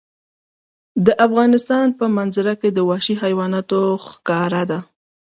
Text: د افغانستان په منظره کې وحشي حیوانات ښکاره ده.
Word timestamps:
د 1.05 1.07
افغانستان 1.25 1.87
په 1.99 2.05
منظره 2.17 2.53
کې 2.61 2.69
وحشي 2.89 3.15
حیوانات 3.23 3.69
ښکاره 4.07 4.63
ده. 4.69 4.79